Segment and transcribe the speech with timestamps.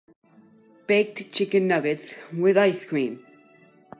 [0.87, 3.23] Baked chicken nuggets, with ice cream.